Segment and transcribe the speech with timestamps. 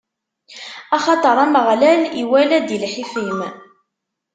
[0.95, 3.39] Axaṭer Ameɣlal iwala-d i lḥif-im.